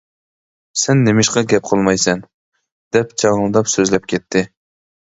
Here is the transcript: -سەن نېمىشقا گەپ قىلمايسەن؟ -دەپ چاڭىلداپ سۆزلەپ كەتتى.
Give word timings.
-سەن 0.79 1.03
نېمىشقا 1.07 1.43
گەپ 1.53 1.69
قىلمايسەن؟ 1.69 2.25
-دەپ 2.31 3.17
چاڭىلداپ 3.25 3.73
سۆزلەپ 3.77 4.13
كەتتى. 4.17 4.47